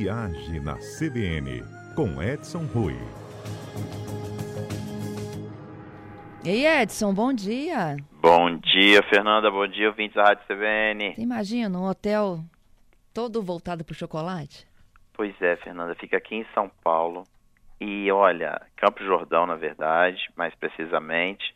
Viagem 0.00 0.60
na 0.60 0.76
CBN, 0.76 1.62
com 1.94 2.22
Edson 2.22 2.64
Rui. 2.72 2.94
Ei, 6.42 6.66
Edson, 6.66 7.12
bom 7.12 7.34
dia. 7.34 7.98
Bom 8.12 8.56
dia, 8.56 9.02
Fernanda. 9.10 9.50
Bom 9.50 9.68
dia, 9.68 9.88
ouvintes 9.88 10.14
da 10.14 10.24
Rádio 10.24 10.46
CBN. 10.46 11.14
Você 11.16 11.20
imagina 11.20 11.78
um 11.78 11.86
hotel 11.86 12.38
todo 13.12 13.42
voltado 13.42 13.84
para 13.84 13.92
o 13.92 13.94
chocolate? 13.94 14.66
Pois 15.12 15.34
é, 15.42 15.56
Fernanda. 15.56 15.94
Fica 15.94 16.16
aqui 16.16 16.36
em 16.36 16.46
São 16.54 16.70
Paulo. 16.82 17.24
E 17.78 18.10
olha, 18.10 18.58
Campo 18.76 19.04
Jordão, 19.04 19.44
na 19.46 19.56
verdade, 19.56 20.30
mais 20.34 20.54
precisamente. 20.54 21.54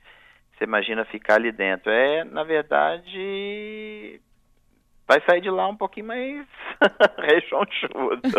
Você 0.52 0.64
imagina 0.64 1.06
ficar 1.06 1.36
ali 1.36 1.50
dentro. 1.50 1.90
É, 1.90 2.24
na 2.24 2.45
verdade, 2.45 4.20
vai 5.07 5.21
sair 5.23 5.41
de 5.41 5.50
lá 5.50 5.68
um 5.68 5.77
pouquinho 5.77 6.07
mais 6.07 6.46
rechonchudo. 7.18 8.22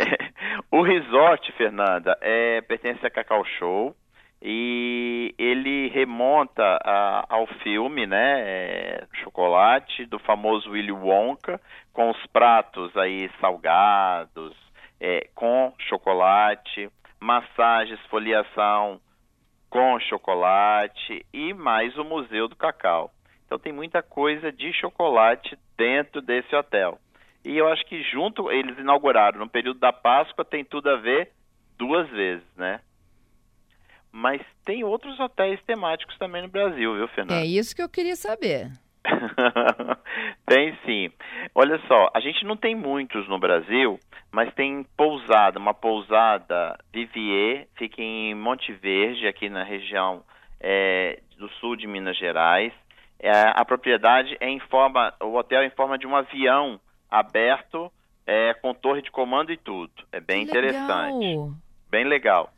o 0.70 0.82
resort, 0.82 1.52
Fernanda, 1.52 2.16
é, 2.20 2.60
pertence 2.62 3.04
a 3.04 3.10
Cacau 3.10 3.44
Show 3.58 3.94
e 4.42 5.34
ele 5.38 5.88
remonta 5.88 6.78
a, 6.82 7.26
ao 7.28 7.46
filme, 7.62 8.06
né, 8.06 8.40
é, 8.40 9.06
Chocolate, 9.22 10.06
do 10.06 10.18
famoso 10.18 10.70
Willy 10.70 10.92
Wonka, 10.92 11.60
com 11.92 12.10
os 12.10 12.26
pratos 12.28 12.96
aí 12.96 13.30
salgados, 13.40 14.56
é, 14.98 15.28
com 15.34 15.74
chocolate, 15.88 16.88
massagem, 17.20 17.94
esfoliação 17.94 19.00
com 19.68 20.00
chocolate 20.00 21.24
e 21.32 21.54
mais 21.54 21.96
o 21.96 22.04
Museu 22.04 22.48
do 22.48 22.56
Cacau. 22.56 23.10
Então 23.46 23.58
tem 23.58 23.72
muita 23.72 24.02
coisa 24.02 24.50
de 24.50 24.72
chocolate 24.72 25.56
dentro 25.80 26.20
desse 26.20 26.54
hotel. 26.54 26.98
E 27.42 27.56
eu 27.56 27.66
acho 27.68 27.86
que 27.86 28.02
junto 28.02 28.50
eles 28.52 28.78
inauguraram 28.78 29.38
no 29.38 29.48
período 29.48 29.80
da 29.80 29.90
Páscoa 29.90 30.44
tem 30.44 30.62
tudo 30.62 30.90
a 30.90 30.96
ver 30.96 31.30
duas 31.78 32.06
vezes, 32.10 32.44
né? 32.54 32.80
Mas 34.12 34.42
tem 34.62 34.84
outros 34.84 35.18
hotéis 35.18 35.58
temáticos 35.62 36.18
também 36.18 36.42
no 36.42 36.48
Brasil, 36.48 36.94
viu, 36.94 37.08
Fernando? 37.08 37.38
É 37.38 37.46
isso 37.46 37.74
que 37.74 37.80
eu 37.80 37.88
queria 37.88 38.14
saber. 38.14 38.70
tem 40.46 40.76
sim. 40.84 41.10
Olha 41.54 41.80
só, 41.88 42.10
a 42.12 42.20
gente 42.20 42.44
não 42.44 42.56
tem 42.56 42.74
muitos 42.74 43.26
no 43.26 43.38
Brasil, 43.38 43.98
mas 44.30 44.52
tem 44.52 44.84
pousada, 44.94 45.58
uma 45.58 45.72
pousada 45.72 46.76
Vivier, 46.92 47.68
fica 47.78 48.02
em 48.02 48.34
Monte 48.34 48.70
Verde, 48.72 49.26
aqui 49.26 49.48
na 49.48 49.62
região 49.62 50.22
é, 50.60 51.20
do 51.38 51.48
sul 51.52 51.74
de 51.74 51.86
Minas 51.86 52.18
Gerais. 52.18 52.74
É, 53.22 53.52
a 53.54 53.64
propriedade 53.66 54.34
é 54.40 54.48
em 54.48 54.58
forma, 54.60 55.12
o 55.20 55.34
hotel 55.34 55.60
é 55.60 55.66
em 55.66 55.70
forma 55.70 55.98
de 55.98 56.06
um 56.06 56.16
avião 56.16 56.80
aberto, 57.10 57.92
é, 58.26 58.54
com 58.54 58.72
torre 58.72 59.02
de 59.02 59.10
comando 59.10 59.52
e 59.52 59.58
tudo. 59.58 59.92
É 60.10 60.20
bem 60.20 60.44
que 60.46 60.50
interessante. 60.50 61.18
Legal. 61.18 61.50
Bem 61.90 62.04
legal. 62.04 62.50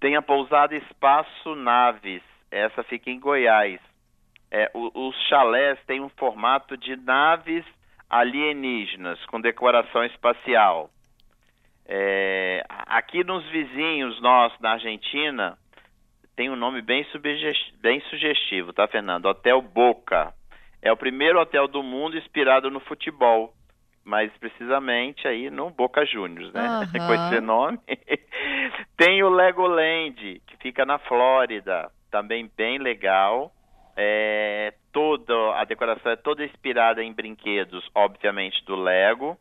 Tem 0.00 0.16
a 0.16 0.22
pousada 0.22 0.74
Espaço 0.74 1.54
Naves, 1.54 2.22
essa 2.50 2.82
fica 2.82 3.08
em 3.08 3.20
Goiás. 3.20 3.80
É, 4.50 4.68
o, 4.74 5.08
os 5.08 5.14
chalés 5.28 5.78
têm 5.86 6.00
um 6.00 6.08
formato 6.08 6.76
de 6.76 6.96
naves 6.96 7.64
alienígenas 8.10 9.24
com 9.26 9.40
decoração 9.40 10.04
espacial. 10.04 10.90
É, 11.86 12.64
aqui 12.68 13.22
nos 13.22 13.44
vizinhos 13.50 14.20
nossos, 14.20 14.58
na 14.60 14.72
Argentina, 14.72 15.56
tem 16.38 16.48
um 16.48 16.54
nome 16.54 16.80
bem, 16.80 17.04
bem 17.80 18.00
sugestivo, 18.02 18.72
tá, 18.72 18.86
Fernando? 18.86 19.26
Hotel 19.26 19.60
Boca. 19.60 20.32
É 20.80 20.92
o 20.92 20.96
primeiro 20.96 21.40
hotel 21.40 21.66
do 21.66 21.82
mundo 21.82 22.16
inspirado 22.16 22.70
no 22.70 22.78
futebol, 22.78 23.52
mais 24.04 24.30
precisamente 24.38 25.26
aí 25.26 25.50
no 25.50 25.68
Boca 25.68 26.06
Juniors, 26.06 26.52
né? 26.52 26.62
Uhum. 26.62 26.92
Com 27.08 27.14
esse 27.14 27.40
nome. 27.40 27.80
tem 28.96 29.20
o 29.24 29.28
Legoland, 29.28 30.40
que 30.46 30.56
fica 30.58 30.86
na 30.86 31.00
Flórida, 31.00 31.90
também 32.08 32.48
bem 32.56 32.78
legal. 32.78 33.50
É, 33.96 34.74
toda 34.92 35.34
a 35.56 35.64
decoração 35.64 36.12
é 36.12 36.16
toda 36.16 36.44
inspirada 36.44 37.02
em 37.02 37.12
brinquedos, 37.12 37.84
obviamente 37.96 38.64
do 38.64 38.76
Lego, 38.76 39.36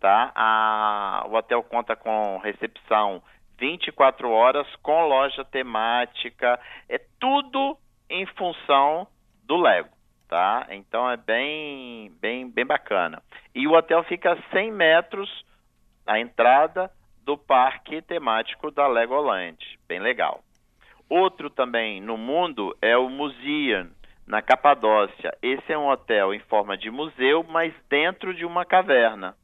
tá? 0.00 0.32
A, 0.34 1.26
o 1.28 1.34
hotel 1.34 1.62
conta 1.62 1.94
com 1.94 2.38
recepção 2.38 3.22
24 3.60 4.30
horas 4.30 4.66
com 4.76 5.06
loja 5.06 5.44
temática, 5.44 6.58
é 6.88 6.98
tudo 7.20 7.76
em 8.08 8.24
função 8.26 9.06
do 9.44 9.56
Lego, 9.56 9.90
tá? 10.26 10.66
Então 10.70 11.08
é 11.08 11.16
bem, 11.16 12.10
bem, 12.20 12.50
bem 12.50 12.64
bacana. 12.64 13.22
E 13.54 13.68
o 13.68 13.72
hotel 13.72 14.02
fica 14.04 14.32
a 14.32 14.42
100 14.50 14.72
metros 14.72 15.44
a 16.06 16.18
entrada 16.18 16.90
do 17.24 17.36
parque 17.36 18.00
temático 18.02 18.70
da 18.70 18.88
Legoland, 18.88 19.58
bem 19.86 20.00
legal. 20.00 20.42
Outro 21.08 21.50
também 21.50 22.00
no 22.00 22.16
mundo 22.16 22.74
é 22.80 22.96
o 22.96 23.08
Museum, 23.08 23.90
na 24.26 24.40
Capadócia. 24.40 25.36
Esse 25.42 25.72
é 25.72 25.78
um 25.78 25.88
hotel 25.88 26.32
em 26.32 26.38
forma 26.38 26.76
de 26.76 26.90
museu, 26.90 27.44
mas 27.48 27.74
dentro 27.88 28.32
de 28.32 28.46
uma 28.46 28.64
caverna. 28.64 29.36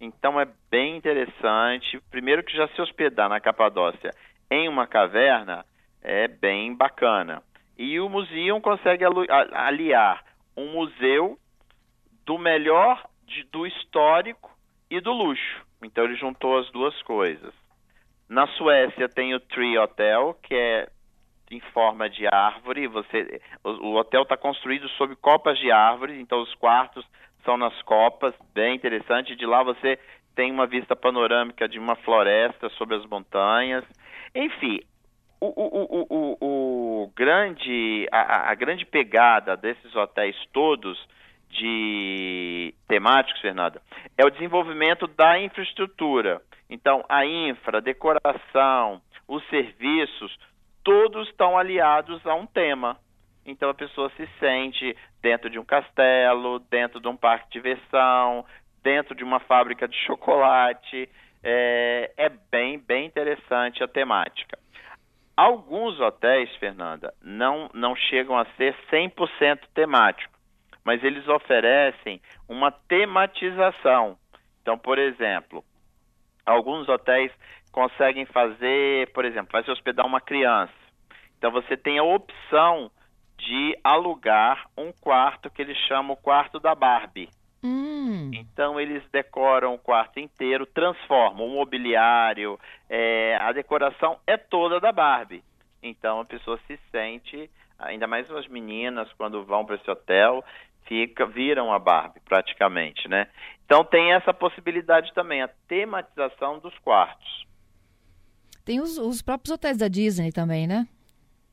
Então 0.00 0.40
é 0.40 0.46
bem 0.70 0.96
interessante. 0.96 2.00
Primeiro 2.10 2.42
que 2.42 2.56
já 2.56 2.68
se 2.68 2.80
hospedar 2.80 3.28
na 3.28 3.40
Capadócia 3.40 4.10
em 4.50 4.68
uma 4.68 4.86
caverna 4.86 5.64
é 6.02 6.28
bem 6.28 6.74
bacana. 6.74 7.42
E 7.78 7.98
o 8.00 8.08
museu 8.08 8.60
consegue 8.60 9.04
aliar 9.52 10.24
um 10.56 10.72
museu 10.72 11.38
do 12.24 12.38
melhor 12.38 13.04
de, 13.26 13.44
do 13.44 13.66
histórico 13.66 14.50
e 14.90 15.00
do 15.00 15.12
luxo. 15.12 15.66
Então 15.82 16.04
ele 16.04 16.16
juntou 16.16 16.58
as 16.58 16.70
duas 16.70 17.00
coisas. 17.02 17.52
Na 18.28 18.46
Suécia 18.48 19.08
tem 19.08 19.34
o 19.34 19.40
Tree 19.40 19.78
Hotel, 19.78 20.36
que 20.42 20.54
é 20.54 20.88
em 21.50 21.60
forma 21.72 22.08
de 22.08 22.26
árvore. 22.26 22.86
Você, 22.88 23.40
o, 23.62 23.70
o 23.70 23.94
hotel 23.96 24.22
está 24.22 24.36
construído 24.36 24.88
sob 24.90 25.14
copas 25.16 25.58
de 25.58 25.70
árvores, 25.70 26.18
então 26.18 26.42
os 26.42 26.54
quartos 26.54 27.06
são 27.46 27.56
nas 27.56 27.80
copas, 27.82 28.34
bem 28.52 28.74
interessante. 28.74 29.34
De 29.34 29.46
lá 29.46 29.62
você 29.62 29.98
tem 30.34 30.52
uma 30.52 30.66
vista 30.66 30.94
panorâmica 30.94 31.66
de 31.66 31.78
uma 31.78 31.96
floresta 31.96 32.68
sobre 32.70 32.96
as 32.96 33.06
montanhas. 33.06 33.84
Enfim, 34.34 34.80
o, 35.40 35.46
o, 35.46 36.06
o, 36.10 37.04
o 37.04 37.12
grande, 37.16 38.06
a, 38.12 38.50
a, 38.50 38.54
grande 38.54 38.84
pegada 38.84 39.56
desses 39.56 39.94
hotéis 39.94 40.36
todos 40.52 40.98
de 41.48 42.74
temáticos, 42.88 43.40
Fernanda, 43.40 43.80
é 44.18 44.26
o 44.26 44.30
desenvolvimento 44.30 45.06
da 45.06 45.38
infraestrutura. 45.40 46.42
Então, 46.68 47.04
a 47.08 47.24
infra, 47.24 47.78
a 47.78 47.80
decoração, 47.80 49.00
os 49.28 49.46
serviços, 49.48 50.36
todos 50.82 51.28
estão 51.28 51.56
aliados 51.56 52.24
a 52.26 52.34
um 52.34 52.46
tema. 52.46 52.98
Então 53.46 53.70
a 53.70 53.74
pessoa 53.74 54.10
se 54.16 54.28
sente 54.40 54.96
dentro 55.22 55.48
de 55.48 55.58
um 55.58 55.64
castelo, 55.64 56.58
dentro 56.58 57.00
de 57.00 57.06
um 57.06 57.16
parque 57.16 57.46
de 57.46 57.52
diversão, 57.52 58.44
dentro 58.82 59.14
de 59.14 59.22
uma 59.22 59.38
fábrica 59.40 59.86
de 59.86 59.96
chocolate. 60.04 61.08
É, 61.42 62.12
é 62.16 62.28
bem, 62.28 62.78
bem 62.78 63.06
interessante 63.06 63.82
a 63.82 63.88
temática. 63.88 64.58
Alguns 65.36 66.00
hotéis, 66.00 66.54
Fernanda, 66.56 67.14
não, 67.22 67.70
não 67.72 67.94
chegam 67.94 68.36
a 68.36 68.46
ser 68.56 68.74
100% 68.90 69.60
temático, 69.74 70.32
mas 70.82 71.04
eles 71.04 71.28
oferecem 71.28 72.20
uma 72.48 72.72
tematização. 72.72 74.16
Então, 74.62 74.78
por 74.78 74.98
exemplo, 74.98 75.62
alguns 76.44 76.88
hotéis 76.88 77.30
conseguem 77.70 78.24
fazer, 78.24 79.12
por 79.12 79.24
exemplo, 79.24 79.52
vai 79.52 79.62
se 79.62 79.70
hospedar 79.70 80.06
uma 80.06 80.20
criança. 80.20 80.72
Então 81.36 81.50
você 81.50 81.76
tem 81.76 81.98
a 81.98 82.02
opção 82.02 82.90
de 83.38 83.78
alugar 83.84 84.68
um 84.76 84.92
quarto 84.92 85.50
que 85.50 85.62
eles 85.62 85.76
chamam 85.88 86.14
o 86.14 86.16
quarto 86.16 86.58
da 86.58 86.74
Barbie. 86.74 87.28
Hum. 87.62 88.30
Então 88.32 88.78
eles 88.78 89.02
decoram 89.10 89.74
o 89.74 89.78
quarto 89.78 90.20
inteiro, 90.20 90.66
transformam 90.66 91.46
o 91.46 91.54
mobiliário, 91.54 92.58
é, 92.88 93.36
a 93.40 93.52
decoração 93.52 94.18
é 94.26 94.36
toda 94.36 94.78
da 94.78 94.92
Barbie. 94.92 95.42
Então 95.82 96.20
a 96.20 96.24
pessoa 96.24 96.58
se 96.66 96.78
sente, 96.90 97.50
ainda 97.78 98.06
mais 98.06 98.30
as 98.30 98.46
meninas 98.46 99.12
quando 99.14 99.44
vão 99.44 99.64
para 99.64 99.76
esse 99.76 99.90
hotel, 99.90 100.44
fica, 100.86 101.26
viram 101.26 101.72
a 101.72 101.78
Barbie 101.78 102.20
praticamente, 102.20 103.08
né? 103.08 103.26
Então 103.64 103.84
tem 103.84 104.12
essa 104.12 104.32
possibilidade 104.32 105.12
também, 105.12 105.42
a 105.42 105.48
tematização 105.66 106.58
dos 106.58 106.76
quartos. 106.78 107.46
Tem 108.64 108.80
os, 108.80 108.98
os 108.98 109.22
próprios 109.22 109.52
hotéis 109.52 109.78
da 109.78 109.88
Disney 109.88 110.32
também, 110.32 110.66
né? 110.66 110.86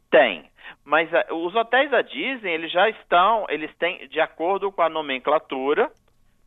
Tem. 0.10 0.52
Mas 0.84 1.10
uh, 1.12 1.36
os 1.36 1.56
hotéis 1.56 1.90
da 1.92 2.02
Disney, 2.02 2.52
eles 2.52 2.72
já 2.72 2.90
estão, 2.90 3.46
eles 3.50 3.74
têm, 3.78 4.08
de 4.08 4.20
acordo 4.20 4.72
com 4.72 4.81
a 4.81 4.90
nomenclatura, 4.90 5.92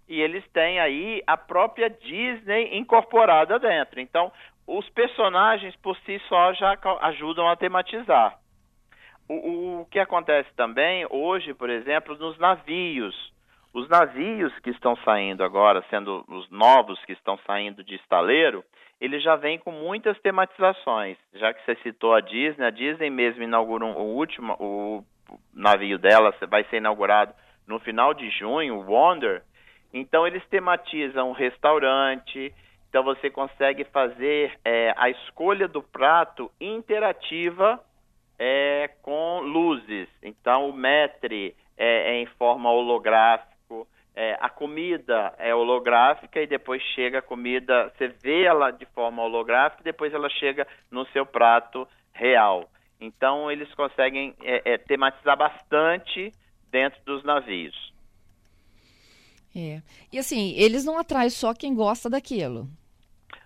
e 0.08 0.20
eles 0.20 0.46
têm 0.52 0.78
aí 0.78 1.23
a 1.26 1.37
própria 1.37 1.90
Disney 1.90 2.76
incorporada 2.76 3.58
dentro. 3.58 4.00
Então, 4.00 4.31
os 4.67 4.88
personagens 4.90 5.75
por 5.76 5.96
si 5.99 6.20
só 6.28 6.52
já 6.55 6.78
ajudam 7.02 7.49
a 7.49 7.56
tematizar. 7.56 8.38
O, 9.28 9.34
o, 9.34 9.81
o 9.82 9.87
que 9.87 9.99
acontece 9.99 10.49
também 10.55 11.06
hoje, 11.11 11.52
por 11.55 11.70
exemplo, 11.70 12.17
nos 12.17 12.38
navios. 12.38 13.35
Os 13.76 13.87
navios 13.90 14.58
que 14.61 14.70
estão 14.70 14.96
saindo 15.05 15.44
agora, 15.44 15.84
sendo 15.90 16.25
os 16.28 16.50
novos 16.50 16.99
que 17.05 17.12
estão 17.12 17.38
saindo 17.46 17.84
de 17.84 17.96
estaleiro, 17.96 18.64
ele 18.99 19.20
já 19.20 19.37
vem 19.37 19.58
com 19.58 19.70
muitas 19.70 20.19
tematizações. 20.20 21.19
Já 21.34 21.52
que 21.52 21.62
você 21.62 21.76
citou 21.82 22.14
a 22.14 22.23
Disney, 22.23 22.64
a 22.64 22.70
Disney 22.70 23.11
mesmo 23.11 23.43
inaugurou 23.43 23.90
o 23.90 24.17
último, 24.17 24.56
o 24.58 25.05
navio 25.52 25.99
dela 25.99 26.34
vai 26.49 26.64
ser 26.70 26.78
inaugurado 26.78 27.34
no 27.67 27.78
final 27.78 28.14
de 28.14 28.31
junho, 28.31 28.76
o 28.76 28.90
Wonder. 28.90 29.43
Então 29.93 30.26
eles 30.26 30.43
tematizam 30.49 31.32
restaurante. 31.32 32.55
Então 32.88 33.05
você 33.05 33.29
consegue 33.29 33.84
fazer 33.84 34.58
é, 34.64 34.94
a 34.96 35.11
escolha 35.11 35.69
do 35.69 35.82
prato 35.82 36.50
interativa 36.58 37.79
é, 38.38 38.88
com 39.02 39.40
luzes. 39.40 40.08
Então 40.22 40.70
o 40.70 40.72
metre 40.72 41.55
é, 41.76 42.14
é 42.14 42.22
em 42.22 42.26
forma 42.38 42.70
holográfica 42.70 43.55
a 44.46 44.48
comida 44.48 45.34
é 45.38 45.52
holográfica 45.52 46.40
e 46.40 46.46
depois 46.46 46.81
chega 46.94 47.19
a 47.19 47.22
comida, 47.22 47.93
você 47.96 48.08
vê 48.08 48.44
ela 48.44 48.70
de 48.70 48.87
forma 48.87 49.22
holográfica 49.22 49.82
e 49.82 49.84
depois 49.84 50.14
ela 50.14 50.28
chega 50.31 50.66
no 50.88 51.04
seu 51.08 51.26
prato 51.26 51.87
real. 52.12 52.70
Então 53.00 53.50
eles 53.50 53.72
conseguem 53.75 54.34
é, 54.43 54.75
é, 54.75 54.78
tematizar 54.78 55.37
bastante 55.37 56.32
dentro 56.70 56.98
dos 57.04 57.25
navios. 57.25 57.93
É. 59.54 59.82
E 60.12 60.19
assim, 60.19 60.54
eles 60.56 60.84
não 60.84 60.96
atraem 60.96 61.31
só 61.31 61.52
quem 61.52 61.75
gosta 61.75 62.08
daquilo. 62.08 62.69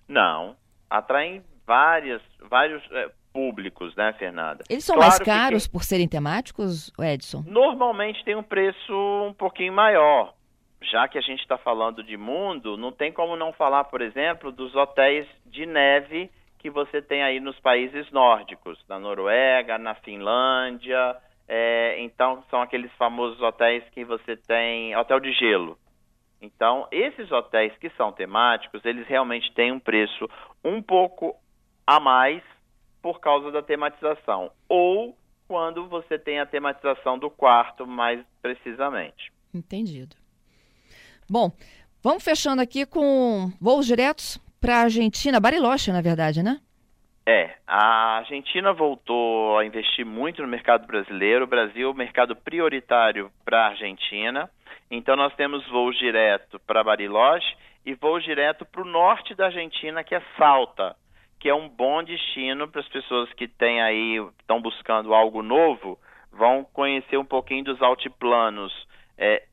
Não, 0.07 0.55
atraem 0.89 1.43
várias, 1.67 2.21
vários 2.43 2.83
é, 2.93 3.11
públicos, 3.33 3.95
né, 3.97 4.13
Fernanda? 4.19 4.65
Eles 4.69 4.85
são 4.85 4.97
claro 4.97 5.11
mais 5.11 5.23
caros 5.23 5.67
por 5.67 5.83
serem 5.83 6.09
temáticos, 6.09 6.93
Edson? 6.99 7.43
Normalmente 7.47 8.23
tem 8.23 8.37
um 8.37 8.43
preço 8.43 8.93
um 9.27 9.33
pouquinho 9.33 9.73
maior, 9.73 10.35
já 10.83 11.07
que 11.09 11.19
a 11.19 11.21
gente 11.21 11.41
está 11.41 11.59
falando 11.59 12.03
de 12.03 12.17
mundo, 12.17 12.77
não 12.77 12.91
tem 12.93 13.13
como 13.13 13.37
não 13.37 13.53
falar, 13.53 13.85
por 13.85 14.01
exemplo, 14.01 14.51
dos 14.51 14.75
hotéis 14.75 15.27
de 15.47 15.67
neve 15.67 16.31
que 16.59 16.71
você 16.71 17.01
tem 17.01 17.23
aí 17.23 17.41
nos 17.41 17.59
países 17.61 18.11
nórdicos, 18.11 18.79
na 18.89 18.99
Noruega, 18.99 19.79
na 19.79 19.95
Finlândia. 19.95 21.17
É, 21.49 21.97
então, 22.01 22.45
são 22.51 22.61
aqueles 22.61 22.93
famosos 22.93 23.41
hotéis 23.41 23.83
que 23.91 24.05
você 24.05 24.37
tem, 24.37 24.95
hotel 24.95 25.21
de 25.21 25.33
gelo. 25.33 25.79
Então, 26.41 26.87
esses 26.91 27.31
hotéis 27.33 27.77
que 27.79 27.91
são 27.91 28.13
temáticos, 28.13 28.85
eles 28.85 29.07
realmente 29.07 29.53
têm 29.53 29.73
um 29.73 29.81
preço 29.81 30.29
um 30.65 30.83
pouco 30.83 31.35
a 31.87 31.99
mais 31.99 32.43
por 33.03 33.21
causa 33.21 33.51
da 33.51 33.63
tematização. 33.63 34.51
Ou 34.69 35.17
quando 35.49 35.89
você 35.89 36.19
tem 36.19 36.39
a 36.41 36.47
tematização 36.47 37.19
do 37.19 37.31
quarto, 37.31 37.87
mais 37.87 38.25
precisamente. 38.41 39.33
Entendido. 39.53 40.20
Bom, 41.31 41.53
vamos 42.03 42.25
fechando 42.25 42.61
aqui 42.61 42.85
com 42.85 43.53
voos 43.61 43.87
diretos 43.87 44.37
para 44.61 44.79
a 44.79 44.81
Argentina, 44.81 45.39
Bariloche, 45.39 45.93
na 45.93 46.01
verdade, 46.01 46.43
né? 46.43 46.59
É, 47.25 47.55
a 47.65 48.17
Argentina 48.19 48.73
voltou 48.73 49.57
a 49.57 49.65
investir 49.65 50.05
muito 50.05 50.43
no 50.43 50.49
mercado 50.49 50.89
brasileiro. 50.89 51.45
O 51.45 51.47
Brasil 51.47 51.89
é 51.89 51.95
mercado 51.95 52.35
prioritário 52.35 53.31
para 53.45 53.61
a 53.61 53.69
Argentina. 53.69 54.51
Então 54.91 55.15
nós 55.15 55.33
temos 55.37 55.65
voos 55.69 55.97
direto 55.97 56.59
para 56.67 56.83
Bariloche 56.83 57.55
e 57.87 57.95
voos 57.95 58.25
direto 58.25 58.65
para 58.65 58.83
o 58.83 58.85
norte 58.85 59.33
da 59.33 59.47
Argentina, 59.47 60.03
que 60.03 60.17
é 60.17 60.23
Salta, 60.37 60.97
que 61.39 61.49
é 61.49 61.55
um 61.55 61.69
bom 61.69 62.03
destino 62.03 62.67
para 62.67 62.81
as 62.81 62.89
pessoas 62.89 63.33
que 63.35 63.47
têm 63.47 63.81
aí, 63.81 64.17
estão 64.41 64.61
buscando 64.61 65.15
algo 65.15 65.45
novo, 65.45 65.97
vão 66.33 66.65
conhecer 66.65 67.19
um 67.19 67.25
pouquinho 67.25 67.63
dos 67.63 67.81
altiplanos 67.81 68.73
é, 69.17 69.45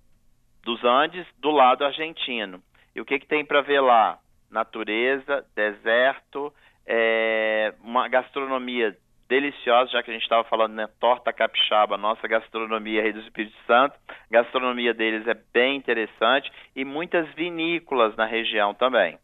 dos 0.68 0.84
Andes 0.84 1.26
do 1.40 1.50
lado 1.50 1.86
argentino. 1.86 2.62
E 2.94 3.00
o 3.00 3.06
que, 3.06 3.20
que 3.20 3.26
tem 3.26 3.46
para 3.46 3.62
ver 3.62 3.80
lá? 3.80 4.20
Natureza, 4.52 5.46
deserto, 5.56 6.54
é, 6.86 7.74
uma 7.82 8.10
gastronomia 8.10 8.94
deliciosa, 9.30 9.92
já 9.92 10.04
que 10.04 10.12
a 10.12 10.14
gente 10.14 10.24
estava 10.24 10.44
falando, 10.44 10.74
né, 10.74 10.88
torta 11.00 11.32
capixaba, 11.32 11.98
nossa 11.98 12.28
gastronomia 12.28 13.02
aí 13.02 13.14
do 13.14 13.22
Espírito 13.22 13.56
Santo, 13.66 13.98
gastronomia 14.30 14.94
deles 14.94 15.26
é 15.26 15.38
bem 15.54 15.78
interessante 15.78 16.52
e 16.76 16.84
muitas 16.84 17.26
vinícolas 17.34 18.14
na 18.18 18.26
região 18.26 18.74
também, 18.74 19.18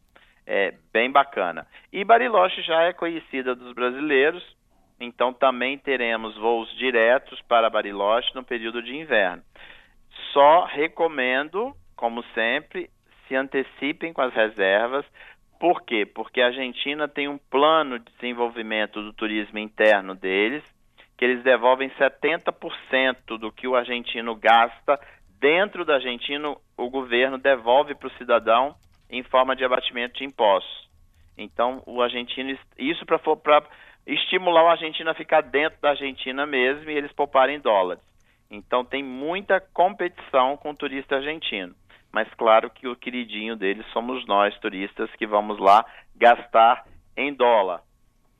é 0.47 0.73
bem 0.93 1.11
bacana. 1.11 1.67
E 1.91 2.05
Bariloche 2.05 2.61
já 2.61 2.83
é 2.83 2.93
conhecida 2.93 3.53
dos 3.53 3.73
brasileiros, 3.73 4.43
então 4.97 5.33
também 5.33 5.77
teremos 5.77 6.37
voos 6.37 6.73
diretos 6.77 7.41
para 7.41 7.69
Bariloche 7.69 8.33
no 8.33 8.43
período 8.45 8.81
de 8.81 8.95
inverno. 8.95 9.43
Só 10.33 10.65
recomendo, 10.65 11.73
como 11.95 12.23
sempre, 12.33 12.89
se 13.27 13.35
antecipem 13.35 14.11
com 14.11 14.21
as 14.21 14.33
reservas. 14.33 15.05
Por 15.59 15.83
quê? 15.83 16.05
Porque 16.05 16.41
a 16.41 16.47
Argentina 16.47 17.07
tem 17.07 17.29
um 17.29 17.37
plano 17.37 17.97
de 17.99 18.11
desenvolvimento 18.15 19.01
do 19.01 19.13
turismo 19.13 19.59
interno 19.59 20.13
deles, 20.13 20.63
que 21.15 21.23
eles 21.23 21.43
devolvem 21.43 21.89
70% 21.91 23.37
do 23.37 23.51
que 23.51 23.67
o 23.67 23.75
argentino 23.75 24.35
gasta 24.35 24.99
dentro 25.43 25.83
da 25.83 25.95
Argentina, 25.95 26.55
o 26.77 26.89
governo 26.89 27.37
devolve 27.37 27.93
para 27.93 28.07
o 28.07 28.17
cidadão 28.17 28.75
em 29.09 29.21
forma 29.23 29.55
de 29.55 29.65
abatimento 29.65 30.17
de 30.17 30.23
impostos. 30.23 30.89
Então, 31.37 31.83
o 31.85 32.01
argentino, 32.01 32.57
isso 32.77 33.05
para 33.05 33.19
estimular 34.07 34.63
o 34.63 34.69
argentino 34.69 35.09
a 35.09 35.13
ficar 35.13 35.41
dentro 35.41 35.81
da 35.81 35.89
Argentina 35.89 36.45
mesmo 36.45 36.89
e 36.89 36.95
eles 36.95 37.11
pouparem 37.11 37.59
dólares. 37.59 38.01
Então 38.53 38.85
tem 38.85 39.03
muita 39.03 39.59
competição 39.59 40.55
com 40.57 40.69
o 40.69 40.75
turista 40.75 41.15
argentino. 41.15 41.73
Mas 42.11 42.31
claro 42.35 42.69
que 42.69 42.87
o 42.87 42.95
queridinho 42.95 43.55
deles 43.55 43.83
somos 43.91 44.23
nós, 44.27 44.55
turistas, 44.59 45.09
que 45.15 45.25
vamos 45.25 45.57
lá 45.57 45.83
gastar 46.15 46.85
em 47.17 47.33
dólar. 47.33 47.81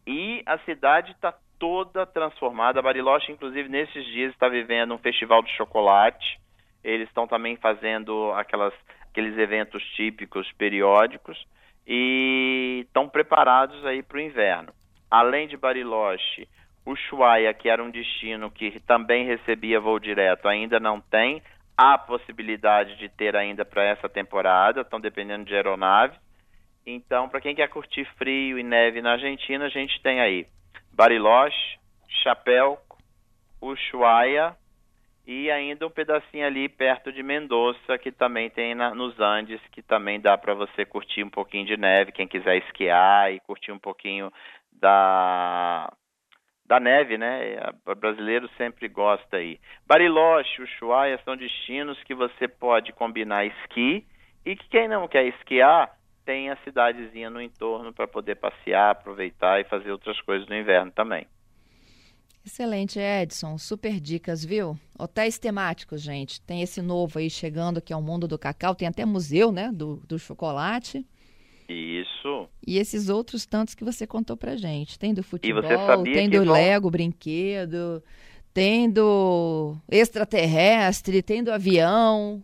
E 0.06 0.44
a 0.45 0.60
cidade 0.60 1.12
está 1.13 1.33
toda 1.57 2.06
transformada. 2.06 2.80
A 2.80 2.83
Bariloche, 2.83 3.31
inclusive, 3.31 3.68
nesses 3.68 4.06
dias 4.06 4.31
está 4.31 4.48
vivendo 4.48 4.94
um 4.94 5.00
festival 5.00 5.42
de 5.42 5.50
chocolate. 5.57 6.39
Eles 6.83 7.07
estão 7.07 7.25
também 7.25 7.56
fazendo 7.56 8.31
aquelas, 8.33 8.74
aqueles 9.09 9.36
eventos 9.36 9.83
típicos 9.95 10.51
periódicos 10.51 11.44
e 11.88 12.83
estão 12.86 13.09
preparados 13.09 13.83
aí 13.83 14.04
para 14.04 14.18
o 14.18 14.21
inverno. 14.21 14.71
Além 15.09 15.48
de 15.48 15.57
Bariloche, 15.57 16.48
Ushuaia, 16.85 17.53
que 17.53 17.69
era 17.69 17.83
um 17.83 17.89
destino 17.89 18.51
que 18.51 18.80
também 18.81 19.25
recebia 19.25 19.80
voo 19.80 20.00
direto, 20.00 20.47
ainda 20.47 20.80
não 20.80 21.00
tem. 21.00 21.41
Há 21.77 21.97
possibilidade 21.97 22.97
de 22.97 23.09
ter 23.09 23.35
ainda 23.35 23.63
para 23.65 23.83
essa 23.83 24.09
temporada, 24.09 24.81
estão 24.81 25.00
dependendo 25.00 25.45
de 25.45 25.56
aeronave. 25.56 26.18
Então, 26.85 27.30
para 27.30 27.40
quem 27.40 27.56
quer 27.56 27.69
curtir 27.69 28.06
frio 28.18 28.59
e 28.59 28.63
neve 28.63 29.02
na 29.02 29.13
Argentina, 29.13 29.66
a 29.66 29.69
gente 29.69 30.02
tem 30.02 30.19
aí 30.19 30.45
Bariloche, 30.92 31.80
Chapéu, 32.21 32.78
Ushuaia 33.61 34.56
e 35.25 35.49
ainda 35.49 35.87
um 35.87 35.90
pedacinho 35.90 36.45
ali 36.45 36.68
perto 36.68 37.11
de 37.11 37.23
Mendoza, 37.23 37.97
que 37.97 38.11
também 38.11 38.49
tem 38.49 38.75
na, 38.75 38.94
nos 38.94 39.18
Andes, 39.19 39.61
que 39.71 39.81
também 39.81 40.19
dá 40.19 40.37
para 40.37 40.54
você 40.54 40.85
curtir 40.85 41.23
um 41.23 41.30
pouquinho 41.30 41.66
de 41.66 41.78
neve, 41.78 42.11
quem 42.11 42.28
quiser 42.28 42.57
esquiar 42.57 43.31
e 43.31 43.40
curtir 43.40 43.71
um 43.71 43.80
pouquinho 43.80 44.31
da 44.73 45.92
da 46.65 46.79
neve, 46.79 47.17
né? 47.17 47.55
O 47.85 47.95
brasileiro 47.95 48.49
sempre 48.57 48.87
gosta 48.87 49.37
aí. 49.37 49.59
Bariloche, 49.85 50.61
Ushuaia 50.61 51.19
são 51.23 51.35
destinos 51.35 52.01
que 52.03 52.15
você 52.15 52.47
pode 52.47 52.93
combinar 52.93 53.45
esqui 53.45 54.05
e 54.45 54.55
que 54.55 54.67
quem 54.69 54.87
não 54.87 55.07
quer 55.07 55.25
esquiar 55.27 55.97
tem 56.25 56.49
a 56.49 56.55
cidadezinha 56.57 57.29
no 57.29 57.41
entorno 57.41 57.93
para 57.93 58.07
poder 58.07 58.35
passear, 58.35 58.91
aproveitar 58.91 59.59
e 59.59 59.65
fazer 59.65 59.91
outras 59.91 60.19
coisas 60.21 60.47
no 60.47 60.55
inverno 60.55 60.91
também. 60.91 61.27
Excelente, 62.45 62.99
Edson. 62.99 63.57
Super 63.57 64.01
dicas, 64.01 64.43
viu? 64.43 64.77
Hotéis 64.99 65.39
temáticos, 65.39 66.01
gente. 66.01 66.41
Tem 66.41 66.61
esse 66.61 66.81
novo 66.81 67.19
aí 67.19 67.29
chegando, 67.29 67.81
que 67.81 67.93
é 67.93 67.95
o 67.95 68.01
Mundo 68.01 68.27
do 68.27 68.37
Cacau. 68.37 68.75
Tem 68.75 68.87
até 68.87 69.05
museu, 69.05 69.51
né? 69.51 69.71
Do, 69.73 69.97
do 70.05 70.19
chocolate. 70.19 71.05
Isso. 71.69 72.03
E 72.65 72.77
esses 72.77 73.09
outros 73.09 73.45
tantos 73.45 73.75
que 73.75 73.83
você 73.83 74.07
contou 74.07 74.37
pra 74.37 74.55
gente. 74.55 74.97
Tem 74.97 75.13
do 75.13 75.23
futebol, 75.23 76.03
tem 76.03 76.29
do 76.29 76.43
vão... 76.43 76.53
Lego, 76.53 76.89
brinquedo, 76.89 78.01
tem 78.53 78.89
do 78.89 79.75
extraterrestre, 79.91 81.21
tem 81.21 81.43
do 81.43 81.51
avião. 81.51 82.41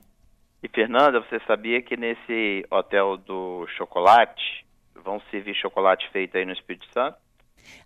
E 0.62 0.68
Fernanda, 0.68 1.22
você 1.22 1.40
sabia 1.48 1.82
que 1.82 1.96
nesse 1.96 2.66
hotel 2.70 3.16
do 3.18 3.66
chocolate 3.78 4.66
vão 5.04 5.22
servir 5.32 5.56
chocolate 5.56 6.10
feito 6.12 6.38
aí 6.38 6.46
no 6.46 6.52
Espírito 6.52 6.86
Santo? 6.94 7.18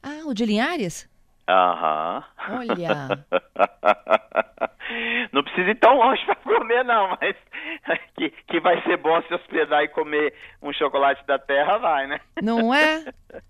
Ah, 0.01 0.23
o 0.25 0.33
de 0.33 0.45
Linhares? 0.45 1.07
Aham. 1.47 2.23
Olha. 2.49 3.25
não 5.31 5.43
precisa 5.43 5.71
ir 5.71 5.75
tão 5.75 5.95
longe 5.97 6.23
para 6.25 6.35
comer, 6.35 6.83
não, 6.83 7.17
mas 7.19 7.35
que, 8.15 8.29
que 8.47 8.59
vai 8.59 8.81
ser 8.83 8.97
bom 8.97 9.21
se 9.23 9.33
hospedar 9.33 9.83
e 9.83 9.87
comer 9.87 10.33
um 10.61 10.71
chocolate 10.73 11.25
da 11.25 11.39
terra, 11.39 11.77
vai, 11.77 12.07
né? 12.07 12.19
Não 12.41 12.73
é? 12.73 13.05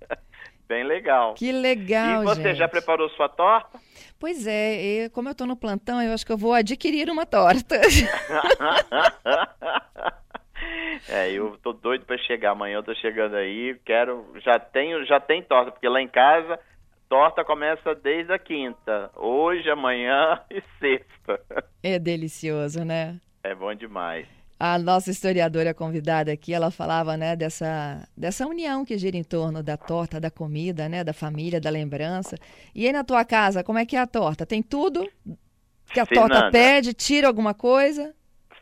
bem 0.67 0.83
legal. 0.83 1.33
Que 1.35 1.51
legal, 1.51 2.23
E 2.23 2.25
você 2.25 2.41
gente. 2.41 2.57
já 2.57 2.67
preparou 2.67 3.09
sua 3.09 3.29
torta? 3.29 3.79
Pois 4.19 4.47
é, 4.47 5.09
como 5.13 5.27
eu 5.27 5.33
estou 5.33 5.45
no 5.45 5.55
plantão, 5.57 6.01
eu 6.01 6.13
acho 6.13 6.25
que 6.25 6.31
eu 6.31 6.37
vou 6.37 6.53
adquirir 6.53 7.09
uma 7.09 7.25
torta. 7.25 7.75
é, 11.09 11.29
eu 11.31 11.57
tô 11.61 11.73
doido 11.73 12.05
para 12.05 12.17
chegar 12.19 12.51
amanhã, 12.51 12.75
eu 12.77 12.83
tô 12.83 12.95
chegando 12.95 13.35
aí, 13.35 13.77
quero, 13.83 14.25
já 14.37 14.57
tenho, 14.57 15.05
já 15.05 15.19
tem 15.19 15.43
torta, 15.43 15.71
porque 15.71 15.89
lá 15.89 16.01
em 16.01 16.07
casa 16.07 16.57
torta 17.09 17.43
começa 17.43 17.93
desde 17.95 18.33
a 18.33 18.39
quinta, 18.39 19.09
hoje, 19.15 19.69
amanhã 19.69 20.39
e 20.49 20.61
sexta. 20.79 21.65
É 21.81 21.99
delicioso, 21.99 22.83
né? 22.83 23.19
É 23.43 23.53
bom 23.53 23.73
demais. 23.73 24.27
A 24.59 24.77
nossa 24.79 25.11
historiadora 25.11 25.73
convidada 25.73 26.31
aqui, 26.31 26.53
ela 26.53 26.71
falava, 26.71 27.17
né, 27.17 27.35
dessa, 27.35 28.07
dessa 28.15 28.47
união 28.47 28.85
que 28.85 28.97
gira 28.97 29.17
em 29.17 29.23
torno 29.23 29.61
da 29.61 29.75
torta, 29.75 30.21
da 30.21 30.31
comida, 30.31 30.87
né, 30.87 31.03
da 31.03 31.11
família, 31.11 31.59
da 31.59 31.69
lembrança. 31.69 32.37
E 32.73 32.85
aí 32.85 32.93
na 32.93 33.03
tua 33.03 33.25
casa, 33.25 33.63
como 33.63 33.79
é 33.79 33.85
que 33.85 33.97
é 33.97 33.99
a 33.99 34.07
torta? 34.07 34.45
Tem 34.45 34.63
tudo 34.63 35.05
que 35.91 35.99
a 35.99 36.05
Fernanda, 36.05 36.33
torta 36.35 36.51
pede? 36.51 36.93
Tira 36.93 37.27
alguma 37.27 37.53
coisa? 37.53 38.13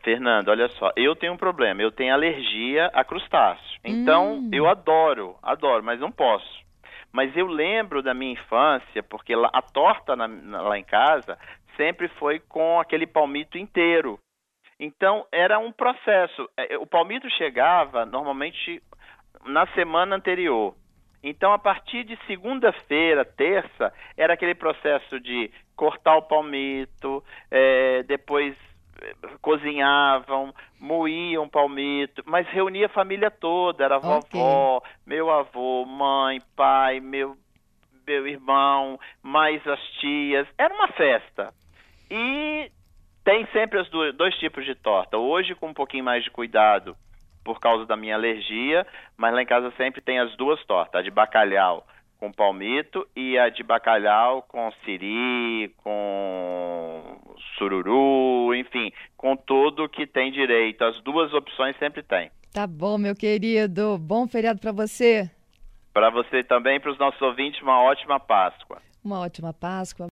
Fernando, 0.02 0.48
olha 0.48 0.68
só, 0.70 0.90
eu 0.96 1.14
tenho 1.14 1.34
um 1.34 1.36
problema, 1.36 1.80
eu 1.80 1.92
tenho 1.92 2.12
alergia 2.12 2.86
a 2.92 3.04
crustáceo. 3.04 3.78
Então, 3.84 4.38
Hum. 4.38 4.50
eu 4.52 4.66
adoro, 4.68 5.36
adoro, 5.40 5.84
mas 5.84 6.00
não 6.00 6.10
posso. 6.10 6.61
Mas 7.12 7.36
eu 7.36 7.46
lembro 7.46 8.02
da 8.02 8.14
minha 8.14 8.32
infância, 8.32 9.02
porque 9.02 9.34
a 9.34 9.62
torta 9.62 10.16
na- 10.16 10.26
na- 10.28 10.62
lá 10.62 10.78
em 10.78 10.84
casa 10.84 11.38
sempre 11.76 12.08
foi 12.08 12.40
com 12.40 12.80
aquele 12.80 13.06
palmito 13.06 13.58
inteiro. 13.58 14.18
Então, 14.80 15.26
era 15.30 15.58
um 15.58 15.70
processo. 15.70 16.48
É, 16.56 16.76
O 16.78 16.86
palmito 16.86 17.28
chegava 17.30 18.04
normalmente 18.06 18.82
na 19.44 19.66
semana 19.68 20.16
anterior. 20.16 20.74
Então, 21.22 21.52
a 21.52 21.58
partir 21.58 22.02
de 22.02 22.18
segunda-feira, 22.26 23.24
terça, 23.24 23.92
era 24.16 24.34
aquele 24.34 24.54
processo 24.54 25.20
de 25.20 25.50
cortar 25.76 26.16
o 26.16 26.22
palmito, 26.22 27.22
é, 27.50 28.02
depois 28.02 28.56
cozinhavam, 29.40 30.54
moíam 30.80 31.48
palmito, 31.48 32.22
mas 32.26 32.46
reunia 32.48 32.86
a 32.86 32.90
família 32.90 33.30
toda, 33.30 33.84
era 33.84 33.96
a 33.96 33.98
Ok. 33.98 34.40
vovó, 34.40 34.82
meu 35.06 35.30
avô, 35.30 35.84
mãe, 35.84 36.40
pai, 36.56 37.00
meu, 37.00 37.36
meu 38.06 38.26
irmão, 38.26 38.98
mais 39.22 39.66
as 39.66 39.80
tias. 40.00 40.46
Era 40.58 40.74
uma 40.74 40.88
festa. 40.88 41.52
E 42.10 42.70
tem 43.24 43.46
sempre 43.52 43.78
os 43.80 43.88
do- 43.90 44.12
dois 44.12 44.34
tipos 44.36 44.64
de 44.64 44.74
torta. 44.74 45.16
Hoje 45.16 45.54
com 45.54 45.68
um 45.68 45.74
pouquinho 45.74 46.04
mais 46.04 46.22
de 46.24 46.30
cuidado 46.30 46.96
por 47.44 47.58
causa 47.60 47.84
da 47.86 47.96
minha 47.96 48.14
alergia, 48.14 48.86
mas 49.16 49.34
lá 49.34 49.42
em 49.42 49.46
casa 49.46 49.72
sempre 49.76 50.00
tem 50.00 50.18
as 50.18 50.36
duas 50.36 50.64
tortas, 50.64 51.00
a 51.00 51.02
de 51.02 51.10
bacalhau 51.10 51.86
com 52.20 52.30
palmito 52.32 53.04
e 53.16 53.36
a 53.36 53.48
de 53.48 53.64
bacalhau 53.64 54.42
com 54.42 54.70
siri, 54.84 55.74
com 55.82 57.11
sururu, 57.56 58.54
enfim, 58.54 58.92
com 59.16 59.36
tudo 59.36 59.88
que 59.88 60.06
tem 60.06 60.32
direito. 60.32 60.82
As 60.82 61.00
duas 61.02 61.32
opções 61.32 61.76
sempre 61.78 62.02
tem. 62.02 62.30
Tá 62.52 62.66
bom, 62.66 62.98
meu 62.98 63.14
querido. 63.14 63.98
Bom 63.98 64.26
feriado 64.26 64.60
para 64.60 64.72
você. 64.72 65.30
Para 65.92 66.10
você 66.10 66.42
também, 66.42 66.80
para 66.80 66.90
os 66.90 66.98
nossos 66.98 67.20
ouvintes, 67.20 67.60
uma 67.62 67.82
ótima 67.82 68.18
Páscoa. 68.18 68.80
Uma 69.04 69.20
ótima 69.20 69.52
Páscoa. 69.52 70.00